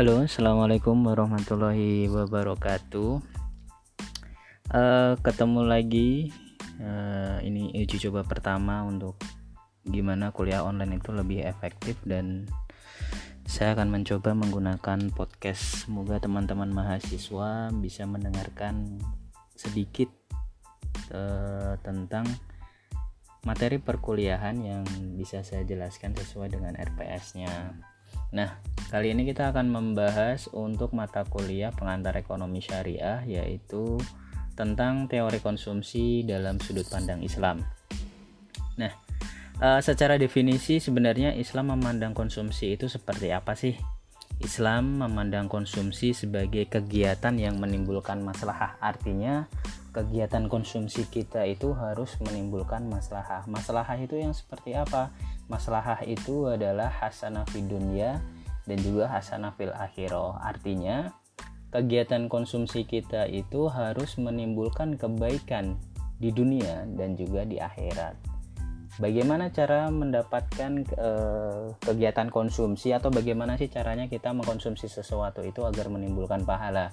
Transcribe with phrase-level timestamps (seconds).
[0.00, 3.20] Halo, assalamualaikum warahmatullahi wabarakatuh.
[4.72, 6.32] Uh, ketemu lagi.
[6.80, 9.20] Uh, ini uji coba pertama untuk
[9.84, 12.48] gimana kuliah online itu lebih efektif dan
[13.44, 15.84] saya akan mencoba menggunakan podcast.
[15.84, 19.04] Semoga teman-teman mahasiswa bisa mendengarkan
[19.52, 20.08] sedikit
[21.12, 22.24] uh, tentang
[23.44, 24.80] materi perkuliahan yang
[25.20, 27.76] bisa saya jelaskan sesuai dengan RPS-nya.
[28.30, 28.62] Nah,
[28.94, 33.98] kali ini kita akan membahas untuk mata kuliah pengantar ekonomi syariah yaitu
[34.54, 37.64] tentang teori konsumsi dalam sudut pandang Islam.
[38.78, 38.92] Nah,
[39.58, 43.74] uh, secara definisi sebenarnya Islam memandang konsumsi itu seperti apa sih?
[44.40, 48.80] Islam memandang konsumsi sebagai kegiatan yang menimbulkan masalah.
[48.80, 49.44] Artinya,
[49.90, 53.42] kegiatan konsumsi kita itu harus menimbulkan masalah.
[53.50, 55.10] Masalah itu yang seperti apa?
[55.50, 58.22] Masalah itu adalah hasanah fid dunya
[58.66, 60.38] dan juga hasanah fil akhirah.
[60.46, 61.10] Artinya,
[61.74, 65.78] kegiatan konsumsi kita itu harus menimbulkan kebaikan
[66.20, 68.14] di dunia dan juga di akhirat.
[69.00, 75.88] Bagaimana cara mendapatkan uh, kegiatan konsumsi atau bagaimana sih caranya kita mengkonsumsi sesuatu itu agar
[75.88, 76.92] menimbulkan pahala?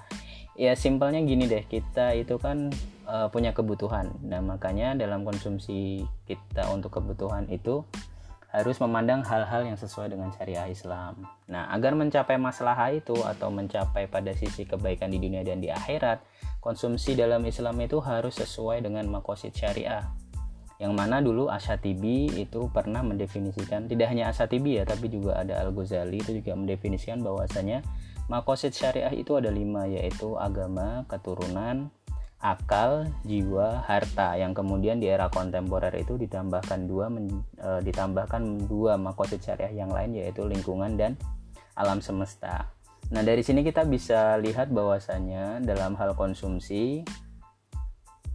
[0.57, 2.73] Ya simpelnya gini deh kita itu kan
[3.05, 4.09] uh, punya kebutuhan.
[4.25, 7.85] Nah makanya dalam konsumsi kita untuk kebutuhan itu
[8.49, 11.29] harus memandang hal-hal yang sesuai dengan syariah Islam.
[11.45, 16.25] Nah agar mencapai masalah itu atau mencapai pada sisi kebaikan di dunia dan di akhirat
[16.57, 20.09] konsumsi dalam Islam itu harus sesuai dengan makosid syariah.
[20.77, 25.73] Yang mana dulu Asyatibi itu pernah mendefinisikan tidak hanya Asyatibi ya tapi juga ada Al
[25.73, 27.81] Ghazali itu juga mendefinisikan bahwasanya
[28.27, 31.87] Makosid syariah itu ada lima yaitu agama, keturunan,
[32.43, 38.99] akal, jiwa, harta yang kemudian di era kontemporer itu ditambahkan dua men, e, ditambahkan dua
[38.99, 41.15] makosid syariah yang lain yaitu lingkungan dan
[41.79, 42.69] alam semesta.
[43.15, 47.07] Nah, dari sini kita bisa lihat bahwasanya dalam hal konsumsi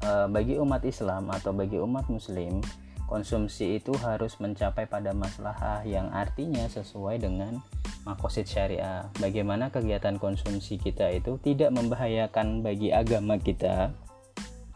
[0.00, 2.64] e, bagi umat Islam atau bagi umat muslim,
[3.06, 7.60] konsumsi itu harus mencapai pada masalah yang artinya sesuai dengan
[8.02, 9.08] makosid syariah.
[9.18, 13.94] Bagaimana kegiatan konsumsi kita itu tidak membahayakan bagi agama kita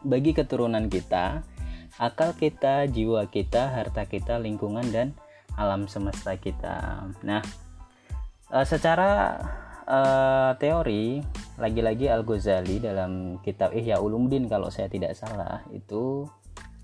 [0.07, 1.43] bagi keturunan kita
[1.99, 5.17] akal kita jiwa kita harta kita lingkungan dan
[5.57, 7.09] alam semesta kita.
[7.25, 7.43] Nah
[8.53, 9.41] e, secara
[9.89, 11.25] uh, teori
[11.57, 16.29] lagi-lagi Al Ghazali dalam kitab Ihya Ulumuddin kalau saya tidak salah itu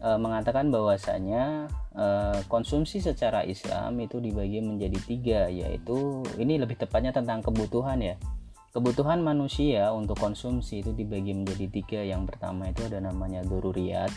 [0.03, 2.07] e, mengatakan bahwasanya e,
[2.51, 8.19] konsumsi secara Islam itu dibagi menjadi tiga yaitu ini lebih tepatnya tentang kebutuhan ya.
[8.73, 12.01] Kebutuhan manusia untuk konsumsi itu dibagi menjadi tiga.
[12.01, 14.09] Yang pertama itu ada namanya doruriat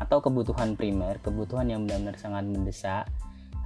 [0.00, 3.04] atau kebutuhan primer kebutuhan yang benar-benar sangat mendesak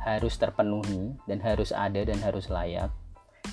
[0.02, 2.90] harus terpenuhi dan harus ada dan harus layak.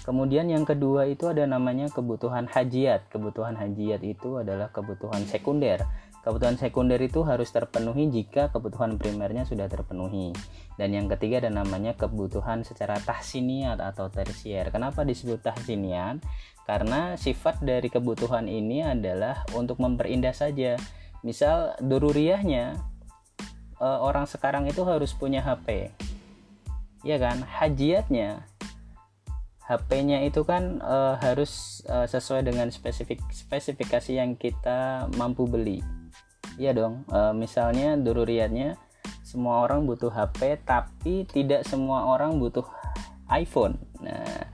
[0.02, 3.08] Kemudian yang kedua itu ada namanya kebutuhan hajiat.
[3.14, 5.86] Kebutuhan hajiat itu adalah kebutuhan sekunder
[6.24, 10.32] Kebutuhan sekunder itu harus terpenuhi jika kebutuhan primernya sudah terpenuhi.
[10.80, 14.72] Dan yang ketiga ada namanya kebutuhan secara tahsiniat atau tersier.
[14.72, 16.24] Kenapa disebut tahsiniat?
[16.64, 20.80] Karena sifat dari kebutuhan ini adalah untuk memperindah saja.
[21.28, 22.80] Misal dururiyahnya
[23.84, 25.92] eh, orang sekarang itu harus punya HP.
[27.04, 27.44] Ya kan?
[27.44, 28.48] Hajiatnya
[29.64, 35.80] HP-nya itu kan e, harus e, sesuai dengan spesifik spesifikasi yang kita mampu beli
[36.58, 38.78] Iya dong, e, misalnya dururiatnya
[39.26, 42.66] semua orang butuh HP tapi tidak semua orang butuh
[43.34, 43.82] iPhone.
[44.06, 44.46] Nah,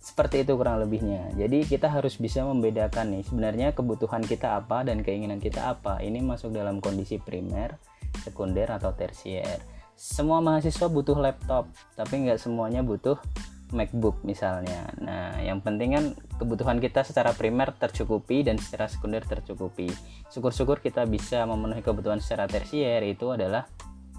[0.00, 1.28] seperti itu kurang lebihnya.
[1.36, 6.00] Jadi kita harus bisa membedakan nih sebenarnya kebutuhan kita apa dan keinginan kita apa.
[6.00, 7.76] Ini masuk dalam kondisi primer,
[8.24, 9.60] sekunder atau tersier.
[9.98, 11.68] Semua mahasiswa butuh laptop,
[11.98, 13.20] tapi nggak semuanya butuh
[13.68, 14.88] MacBook misalnya.
[15.00, 16.04] Nah, yang penting kan
[16.40, 19.92] kebutuhan kita secara primer tercukupi dan secara sekunder tercukupi.
[20.32, 23.68] Syukur-syukur kita bisa memenuhi kebutuhan secara tersier itu adalah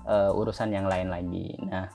[0.06, 1.57] uh, urusan yang lain lagi.
[1.66, 1.90] Nah,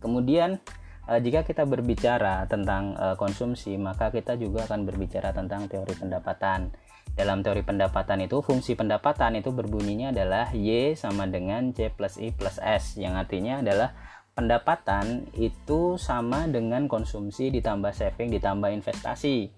[0.00, 0.56] kemudian
[1.04, 6.72] uh, jika kita berbicara tentang uh, konsumsi, maka kita juga akan berbicara tentang teori pendapatan.
[7.14, 12.34] Dalam teori pendapatan itu, fungsi pendapatan itu berbunyinya adalah Y sama dengan C plus I
[12.34, 13.94] plus S, yang artinya adalah
[14.34, 19.48] pendapatan itu sama dengan konsumsi ditambah saving ditambah investasi.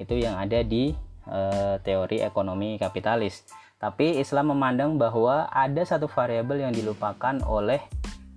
[0.00, 0.96] Itu yang ada di
[1.28, 1.40] e,
[1.84, 3.44] teori ekonomi kapitalis.
[3.76, 7.82] Tapi Islam memandang bahwa ada satu variabel yang dilupakan oleh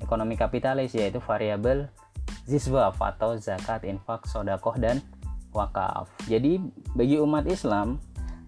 [0.04, 1.88] ekonomi kapitalis yaitu variabel
[2.46, 5.00] ziswaf atau zakat infak sodakoh dan
[5.56, 6.12] wakaf.
[6.28, 6.60] Jadi
[6.92, 7.98] bagi umat Islam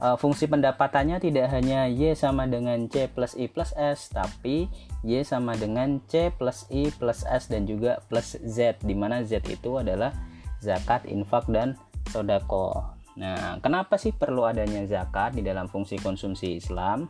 [0.01, 4.69] uh, fungsi pendapatannya tidak hanya Y sama dengan C plus I plus S tapi
[5.01, 9.45] Y sama dengan C plus I plus S dan juga plus Z di mana Z
[9.49, 10.13] itu adalah
[10.61, 11.77] zakat, infak dan
[12.09, 12.97] sodako.
[13.17, 17.09] Nah, kenapa sih perlu adanya zakat di dalam fungsi konsumsi Islam?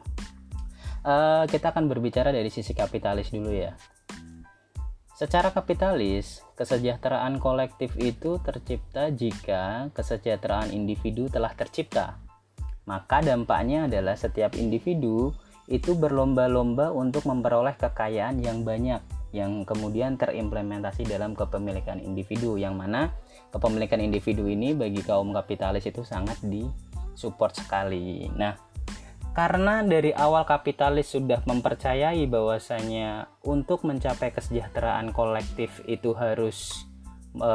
[1.07, 3.75] Uh, kita akan berbicara dari sisi kapitalis dulu ya.
[5.17, 12.26] Secara kapitalis, kesejahteraan kolektif itu tercipta jika kesejahteraan individu telah tercipta.
[12.87, 15.35] Maka dampaknya adalah setiap individu
[15.67, 19.03] itu berlomba-lomba untuk memperoleh kekayaan yang banyak
[19.35, 23.11] yang kemudian terimplementasi dalam kepemilikan individu yang mana
[23.51, 28.31] kepemilikan individu ini bagi kaum kapitalis itu sangat disupport sekali.
[28.31, 28.55] Nah,
[29.35, 36.86] karena dari awal kapitalis sudah mempercayai bahwasanya untuk mencapai kesejahteraan kolektif itu harus
[37.37, 37.53] e,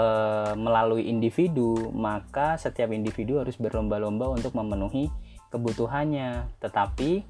[0.57, 5.11] melalui individu, maka setiap individu harus berlomba-lomba untuk memenuhi
[5.53, 6.49] kebutuhannya.
[6.63, 7.23] Tetapi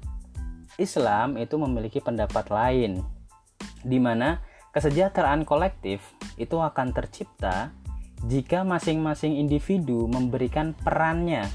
[0.79, 3.03] Islam itu memiliki pendapat lain
[3.83, 4.41] di mana
[4.73, 6.01] kesejahteraan kolektif
[6.39, 7.69] itu akan tercipta
[8.25, 11.45] jika masing-masing individu memberikan perannya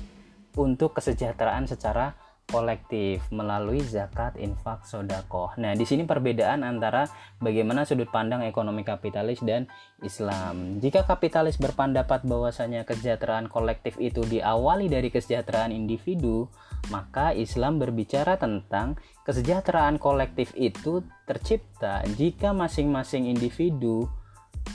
[0.55, 2.15] untuk kesejahteraan secara
[2.49, 5.53] kolektif melalui zakat, infak, sodakoh.
[5.61, 7.05] Nah, di sini perbedaan antara
[7.45, 9.69] bagaimana sudut pandang ekonomi kapitalis dan
[10.01, 10.81] Islam.
[10.81, 16.49] Jika kapitalis berpendapat bahwasanya kesejahteraan kolektif itu diawali dari kesejahteraan individu,
[16.89, 18.97] maka Islam berbicara tentang
[19.29, 24.09] kesejahteraan kolektif itu tercipta jika masing-masing individu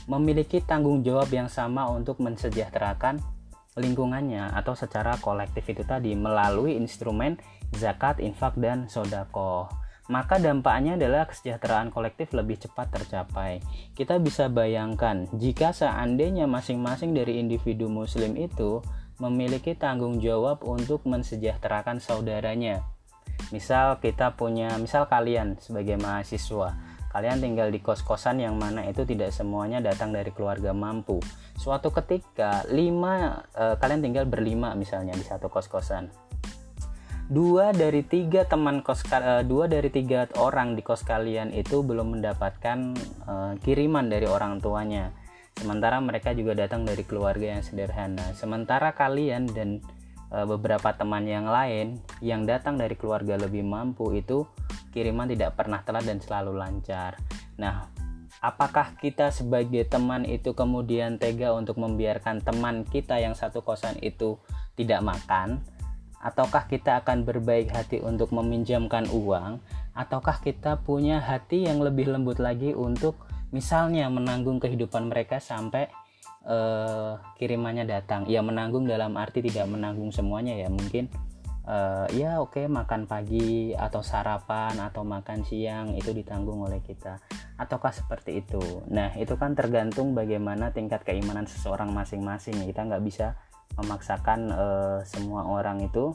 [0.05, 3.17] memiliki tanggung jawab yang sama untuk mensejahterakan
[3.73, 7.41] lingkungannya atau secara kolektif itu tadi melalui instrumen
[7.75, 9.69] zakat, infak, dan sodako.
[10.11, 13.63] Maka dampaknya adalah kesejahteraan kolektif lebih cepat tercapai.
[13.95, 18.83] Kita bisa bayangkan jika seandainya masing-masing dari individu muslim itu
[19.23, 22.83] memiliki tanggung jawab untuk mensejahterakan saudaranya.
[23.55, 26.75] Misal kita punya, misal kalian sebagai mahasiswa,
[27.13, 31.21] kalian tinggal di kos-kosan yang mana itu tidak semuanya datang dari keluarga mampu.
[31.55, 36.09] Suatu ketika lima eh, kalian tinggal berlima misalnya di satu kos-kosan
[37.31, 42.19] dua dari tiga teman kos uh, dua dari tiga orang di kos kalian itu belum
[42.19, 42.79] mendapatkan
[43.27, 45.15] uh, kiriman dari orang tuanya.
[45.53, 48.33] Sementara mereka juga datang dari keluarga yang sederhana.
[48.33, 49.79] Sementara kalian dan
[50.33, 54.43] uh, beberapa teman yang lain yang datang dari keluarga lebih mampu itu
[54.91, 57.15] kiriman tidak pernah telat dan selalu lancar.
[57.55, 57.87] Nah
[58.43, 64.35] apakah kita sebagai teman itu kemudian tega untuk membiarkan teman kita yang satu kosan itu
[64.75, 65.63] tidak makan
[66.23, 69.59] ataukah kita akan berbaik hati untuk meminjamkan uang?
[69.91, 73.19] Ataukah kita punya hati yang lebih lembut lagi untuk
[73.51, 75.91] misalnya menanggung kehidupan mereka sampai
[76.47, 78.23] uh, kirimannya datang?
[78.31, 81.11] Ya menanggung dalam arti tidak menanggung semuanya ya mungkin
[81.67, 87.19] uh, ya oke okay, makan pagi atau sarapan atau makan siang itu ditanggung oleh kita.
[87.59, 88.63] Ataukah seperti itu?
[88.89, 92.63] Nah itu kan tergantung bagaimana tingkat keimanan seseorang masing-masing.
[92.63, 93.35] Kita nggak bisa
[93.79, 96.13] memaksakan uh, semua orang itu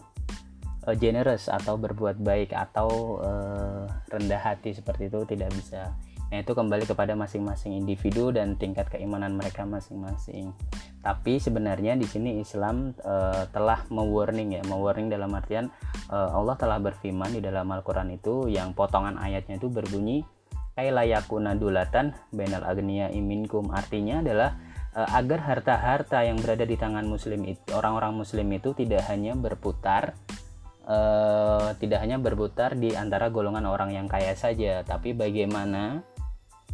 [0.86, 5.90] uh, generous atau berbuat baik atau uh, rendah hati seperti itu tidak bisa.
[6.28, 10.52] Nah, itu kembali kepada masing-masing individu dan tingkat keimanan mereka masing-masing.
[11.00, 15.72] Tapi sebenarnya di sini Islam uh, telah mewarning ya, mewarning dalam artian
[16.12, 20.20] uh, Allah telah berfirman di dalam Al-Qur'an itu yang potongan ayatnya itu berbunyi
[20.76, 24.54] kailayakuna dulatan benal agniya iminkum artinya adalah
[24.96, 30.16] agar harta-harta yang berada di tangan muslim itu orang-orang muslim itu tidak hanya berputar
[30.88, 36.02] uh, tidak hanya berputar di antara golongan orang yang kaya saja tapi bagaimana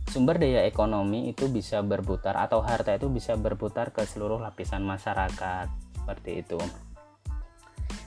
[0.09, 5.69] sumber daya ekonomi itu bisa berputar atau harta itu bisa berputar ke seluruh lapisan masyarakat.
[5.97, 6.61] Seperti itu.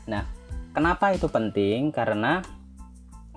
[0.06, 0.24] Nah
[0.72, 1.90] kenapa itu penting?
[1.90, 2.46] Karena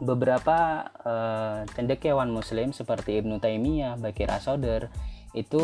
[0.01, 4.89] beberapa uh, cendekiawan muslim seperti Ibnu Taimiyah, Bakir Asoder
[5.31, 5.63] itu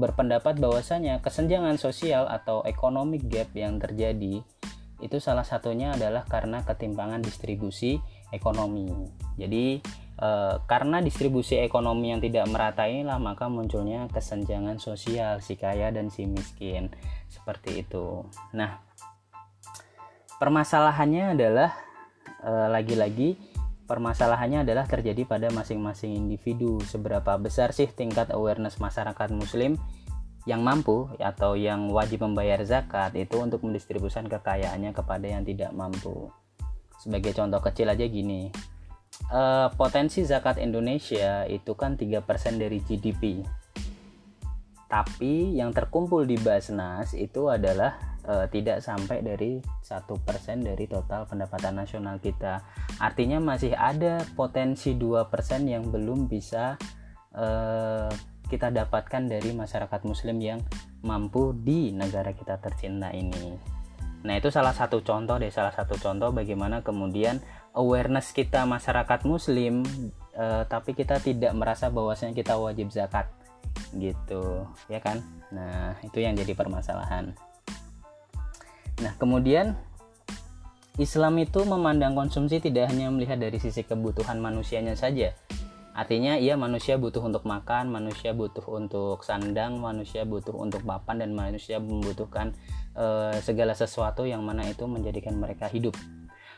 [0.00, 4.40] berpendapat bahwasanya kesenjangan sosial atau economic gap yang terjadi
[5.02, 7.98] itu salah satunya adalah karena ketimpangan distribusi
[8.30, 8.86] ekonomi.
[9.34, 9.82] Jadi
[10.14, 10.28] e,
[10.64, 16.24] karena distribusi ekonomi yang tidak merata inilah maka munculnya kesenjangan sosial si kaya dan si
[16.30, 16.94] miskin
[17.26, 18.22] seperti itu.
[18.54, 18.78] Nah,
[20.38, 21.70] permasalahannya adalah
[22.42, 23.51] eh, lagi-lagi e,
[23.92, 26.80] permasalahannya adalah terjadi pada masing-masing individu.
[26.88, 29.76] Seberapa besar sih tingkat awareness masyarakat muslim
[30.48, 36.32] yang mampu atau yang wajib membayar zakat itu untuk mendistribusikan kekayaannya kepada yang tidak mampu.
[36.96, 38.48] Sebagai contoh kecil aja gini.
[39.28, 42.24] Uh, potensi zakat Indonesia itu kan 3%
[42.56, 43.44] dari GDP.
[44.88, 51.26] Tapi yang terkumpul di Basnas itu adalah uh, tidak sampai dari satu persen dari total
[51.26, 52.62] pendapatan nasional kita.
[53.02, 55.28] Artinya masih ada potensi 2%
[55.66, 56.78] yang belum bisa
[57.34, 58.10] uh,
[58.52, 60.60] kita dapatkan dari masyarakat muslim yang
[61.02, 63.72] mampu di negara kita tercinta ini.
[64.22, 67.42] Nah, itu salah satu contoh deh, salah satu contoh bagaimana kemudian
[67.74, 69.82] awareness kita masyarakat muslim
[70.36, 73.26] eh, tapi kita tidak merasa bahwasanya kita wajib zakat
[73.98, 75.18] gitu, ya kan?
[75.50, 77.34] Nah, itu yang jadi permasalahan.
[79.02, 79.74] Nah, kemudian
[81.00, 85.34] Islam itu memandang konsumsi tidak hanya melihat dari sisi kebutuhan manusianya saja.
[85.92, 91.36] Artinya iya manusia butuh untuk makan, manusia butuh untuk sandang, manusia butuh untuk papan dan
[91.36, 92.56] manusia membutuhkan
[92.96, 95.92] e, segala sesuatu yang mana itu menjadikan mereka hidup.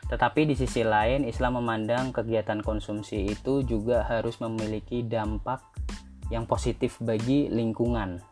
[0.07, 5.59] Tetapi di sisi lain Islam memandang kegiatan konsumsi itu juga harus memiliki dampak
[6.31, 8.23] yang positif bagi lingkungan.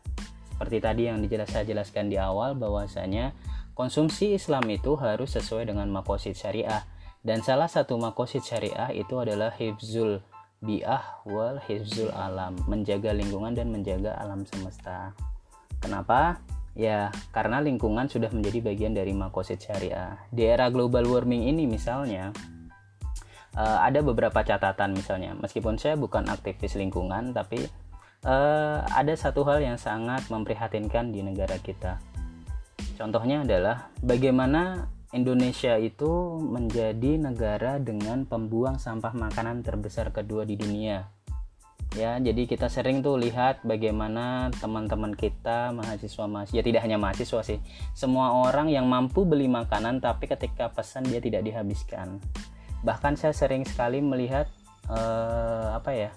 [0.55, 3.35] Seperti tadi yang dijelas saya jelaskan di awal bahwasanya
[3.73, 6.85] Konsumsi Islam itu harus sesuai dengan makosid syariah
[7.25, 10.21] dan salah satu makosid syariah itu adalah hifzul
[10.61, 15.17] bi'ah wal hifzul alam, menjaga lingkungan dan menjaga alam semesta.
[15.81, 16.37] Kenapa?
[16.77, 20.21] Ya, karena lingkungan sudah menjadi bagian dari makosid syariah.
[20.29, 22.29] Di era global warming ini misalnya,
[23.57, 25.33] uh, ada beberapa catatan misalnya.
[25.41, 27.65] Meskipun saya bukan aktivis lingkungan, tapi
[28.21, 32.12] uh, ada satu hal yang sangat memprihatinkan di negara kita
[32.93, 41.05] Contohnya adalah bagaimana Indonesia itu menjadi negara dengan pembuang sampah makanan terbesar kedua di dunia.
[41.93, 47.45] Ya, jadi kita sering tuh lihat bagaimana teman-teman kita mahasiswa mahasiswa ya tidak hanya mahasiswa
[47.45, 47.61] sih,
[47.93, 52.17] semua orang yang mampu beli makanan tapi ketika pesan dia tidak dihabiskan.
[52.81, 54.49] Bahkan saya sering sekali melihat
[54.89, 56.09] eh, apa ya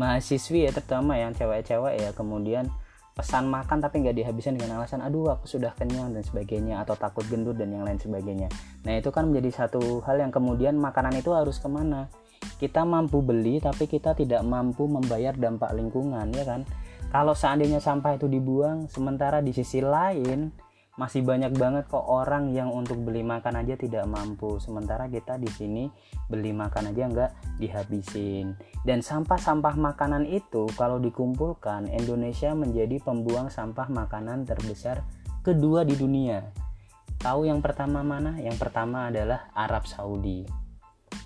[0.00, 2.66] mahasiswi ya terutama yang cewek-cewek ya kemudian
[3.14, 7.22] pesan makan tapi nggak dihabisin dengan alasan aduh aku sudah kenyang dan sebagainya atau takut
[7.30, 8.50] gendut dan yang lain sebagainya.
[8.82, 12.10] Nah itu kan menjadi satu hal yang kemudian makanan itu harus ke mana?
[12.58, 16.66] Kita mampu beli tapi kita tidak mampu membayar dampak lingkungan ya kan?
[17.14, 20.50] Kalau seandainya sampah itu dibuang sementara di sisi lain
[20.94, 24.62] masih banyak banget kok orang yang untuk beli makan aja tidak mampu.
[24.62, 25.90] Sementara kita di sini
[26.30, 28.54] beli makan aja nggak dihabisin.
[28.86, 35.02] Dan sampah-sampah makanan itu kalau dikumpulkan Indonesia menjadi pembuang sampah makanan terbesar
[35.42, 36.46] kedua di dunia.
[37.18, 38.38] Tahu yang pertama mana?
[38.38, 40.46] Yang pertama adalah Arab Saudi.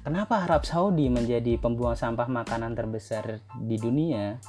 [0.00, 4.40] Kenapa Arab Saudi menjadi pembuang sampah makanan terbesar di dunia?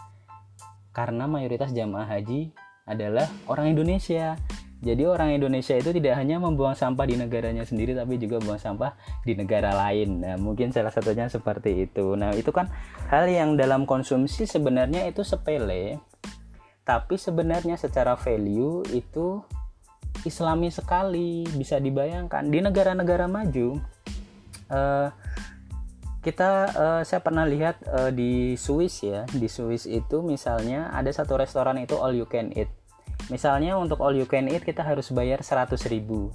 [0.96, 2.54] Karena mayoritas jamaah haji
[2.90, 4.40] adalah orang Indonesia
[4.80, 8.96] jadi orang Indonesia itu tidak hanya membuang sampah di negaranya sendiri tapi juga buang sampah
[9.28, 10.24] di negara lain.
[10.24, 12.16] Nah, mungkin salah satunya seperti itu.
[12.16, 12.72] Nah, itu kan
[13.12, 16.00] hal yang dalam konsumsi sebenarnya itu sepele.
[16.88, 19.44] Tapi sebenarnya secara value itu
[20.24, 23.84] islami sekali, bisa dibayangkan di negara-negara maju.
[24.72, 25.12] Uh,
[26.24, 31.36] kita uh, saya pernah lihat uh, di Swiss ya, di Swiss itu misalnya ada satu
[31.36, 32.79] restoran itu all you can eat
[33.30, 36.34] Misalnya untuk all you can eat kita harus bayar 100 ribu.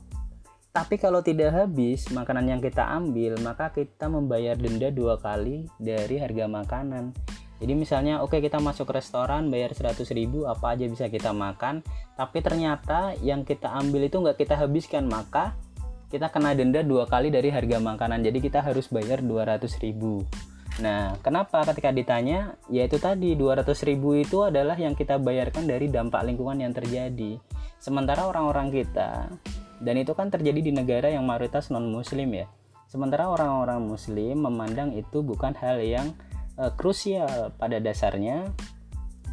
[0.75, 6.19] Tapi kalau tidak habis makanan yang kita ambil, maka kita membayar denda dua kali dari
[6.19, 7.15] harga makanan.
[7.63, 11.87] Jadi misalnya oke okay, kita masuk restoran bayar 100 ribu apa aja bisa kita makan,
[12.19, 15.55] tapi ternyata yang kita ambil itu nggak kita habiskan, maka
[16.11, 18.27] kita kena denda dua kali dari harga makanan.
[18.27, 20.27] Jadi kita harus bayar 200 ribu.
[20.83, 26.27] Nah, kenapa ketika ditanya, yaitu tadi 200 ribu itu adalah yang kita bayarkan dari dampak
[26.27, 27.39] lingkungan yang terjadi.
[27.79, 29.31] Sementara orang-orang kita,
[29.79, 32.51] dan itu kan terjadi di negara yang mayoritas non-muslim ya.
[32.91, 36.11] Sementara orang-orang muslim memandang itu bukan hal yang
[36.59, 38.51] uh, krusial pada dasarnya.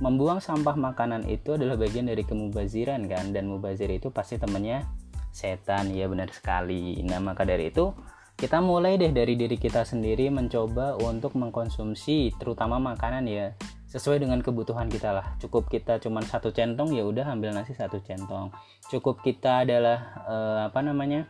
[0.01, 4.81] Membuang sampah makanan itu adalah bagian dari kemubaziran kan, dan mubazir itu pasti temannya
[5.29, 7.01] setan, ya benar sekali.
[7.05, 7.93] Nah, maka dari itu
[8.41, 13.53] kita mulai deh dari diri kita sendiri mencoba untuk mengkonsumsi terutama makanan ya
[13.85, 15.37] sesuai dengan kebutuhan kita lah.
[15.37, 18.49] Cukup kita cuma satu centong ya udah ambil nasi satu centong.
[18.89, 21.29] Cukup kita adalah uh, apa namanya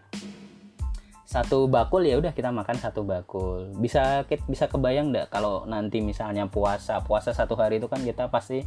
[1.28, 3.68] satu bakul ya udah kita makan satu bakul.
[3.76, 8.64] Bisa bisa kebayang nggak kalau nanti misalnya puasa puasa satu hari itu kan kita pasti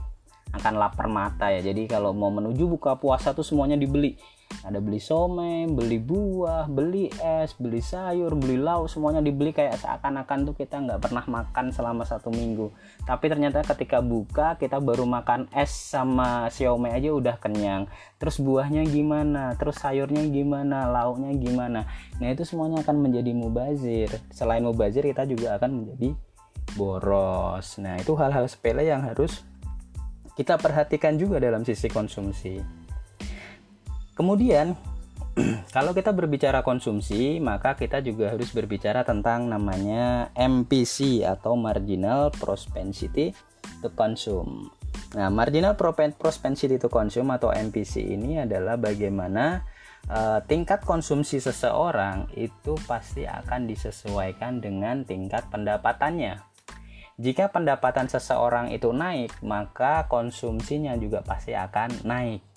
[0.52, 1.64] akan lapar mata ya.
[1.64, 4.20] Jadi kalau mau menuju buka puasa tuh semuanya dibeli
[4.62, 10.46] ada beli somai, beli buah, beli es, beli sayur, beli lauk, semuanya dibeli kayak seakan-akan
[10.46, 12.70] tuh kita nggak pernah makan selama satu minggu.
[13.02, 17.90] Tapi ternyata ketika buka kita baru makan es sama siomay aja udah kenyang.
[18.22, 19.58] Terus buahnya gimana?
[19.58, 20.86] Terus sayurnya gimana?
[20.86, 21.90] Lauknya gimana?
[22.22, 24.08] Nah itu semuanya akan menjadi mubazir.
[24.30, 26.14] Selain mubazir kita juga akan menjadi
[26.78, 27.76] boros.
[27.82, 29.44] Nah itu hal-hal sepele yang harus
[30.34, 32.83] kita perhatikan juga dalam sisi konsumsi.
[34.14, 34.78] Kemudian
[35.76, 43.34] kalau kita berbicara konsumsi, maka kita juga harus berbicara tentang namanya MPC atau marginal propensity
[43.82, 44.70] to consume.
[45.14, 49.62] Nah, marginal propensity to consume atau MPC ini adalah bagaimana
[50.10, 56.38] uh, tingkat konsumsi seseorang itu pasti akan disesuaikan dengan tingkat pendapatannya.
[57.14, 62.53] Jika pendapatan seseorang itu naik, maka konsumsinya juga pasti akan naik.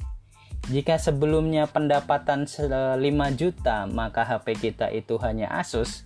[0.67, 2.99] Jika sebelumnya pendapatan 5
[3.39, 6.03] juta, maka HP kita itu hanya Asus.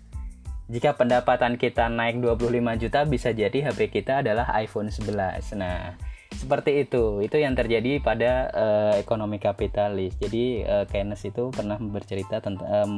[0.69, 5.57] Jika pendapatan kita naik 25 juta, bisa jadi HP kita adalah iPhone 11.
[5.57, 5.97] Nah,
[6.31, 12.39] seperti itu itu yang terjadi pada uh, ekonomi kapitalis jadi uh, Keynes itu pernah bercerita
[12.39, 12.93] tentang um,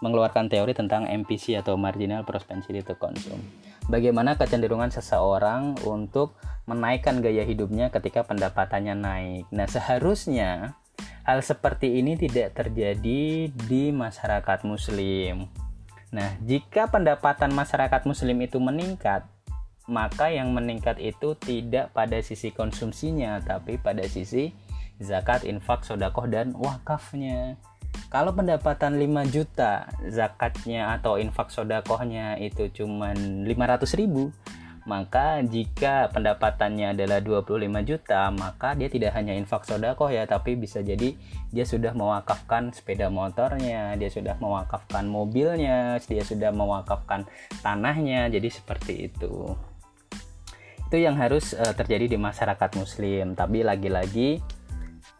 [0.00, 3.44] mengeluarkan teori tentang MPC atau marginal propensity to consume
[3.92, 10.74] bagaimana kecenderungan seseorang untuk menaikkan gaya hidupnya ketika pendapatannya naik nah seharusnya
[11.22, 15.46] hal seperti ini tidak terjadi di masyarakat muslim
[16.12, 19.24] nah jika pendapatan masyarakat muslim itu meningkat
[19.90, 24.54] maka yang meningkat itu tidak pada sisi konsumsinya tapi pada sisi
[25.02, 27.58] zakat, infak, sodakoh dan wakafnya.
[28.08, 34.32] Kalau pendapatan 5 juta zakatnya atau infak sodakohnya itu cuma 500 ribu
[34.82, 40.82] maka jika pendapatannya adalah 25 juta maka dia tidak hanya infak sodakoh ya tapi bisa
[40.82, 41.14] jadi
[41.54, 47.26] dia sudah mewakafkan sepeda motornya dia sudah mewakafkan mobilnya dia sudah mewakafkan
[47.60, 48.28] tanahnya.
[48.28, 49.52] Jadi seperti itu.
[50.88, 53.32] Itu yang harus uh, terjadi di masyarakat muslim.
[53.32, 54.40] Tapi lagi-lagi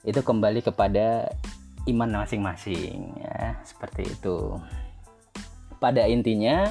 [0.02, 1.30] itu kembali kepada
[1.88, 4.58] iman masing-masing ya seperti itu.
[5.82, 6.70] Pada intinya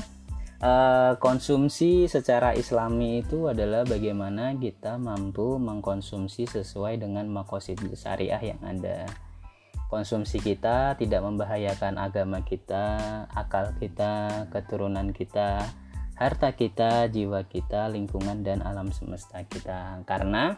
[0.61, 8.61] uh, konsumsi secara islami itu adalah bagaimana kita mampu mengkonsumsi sesuai dengan makosid syariah yang
[8.63, 9.09] ada
[9.91, 15.67] konsumsi kita tidak membahayakan agama kita akal kita keturunan kita
[16.21, 20.05] harta kita, jiwa kita, lingkungan dan alam semesta kita.
[20.05, 20.53] Karena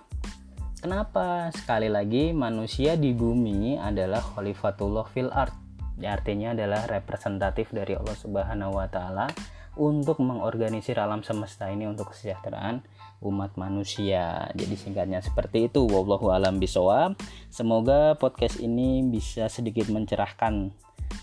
[0.84, 1.48] kenapa?
[1.56, 5.56] Sekali lagi manusia di bumi adalah khalifatullah fil art.
[6.04, 9.32] Artinya adalah representatif dari Allah Subhanahu wa taala
[9.74, 12.86] untuk mengorganisir alam semesta ini untuk kesejahteraan
[13.24, 14.52] umat manusia.
[14.54, 15.88] Jadi singkatnya seperti itu.
[15.88, 17.18] Wallahu alam bisawab.
[17.50, 20.70] Semoga podcast ini bisa sedikit mencerahkan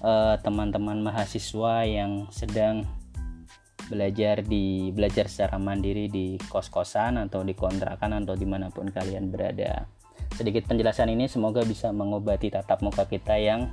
[0.02, 2.88] eh, teman-teman uh, mahasiswa yang sedang
[3.90, 9.34] belajar di belajar secara mandiri di kos-kosan atau di kontrakan atau di mana pun kalian
[9.34, 9.90] berada
[10.38, 13.66] sedikit penjelasan ini semoga bisa mengobati tatap muka kita yang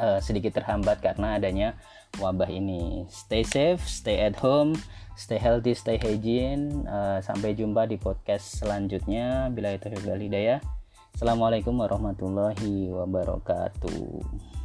[0.00, 1.76] uh, sedikit terhambat karena adanya
[2.18, 3.06] wabah ini.
[3.06, 4.74] Stay safe stay at home
[5.14, 6.88] stay healthy stay hygiene.
[6.88, 9.52] Uh, sampai jumpa di podcast selanjutnya.
[9.54, 10.58] Bila itu hidayah.
[11.14, 14.59] Assalamualaikum warahmatullahi wabarakatuh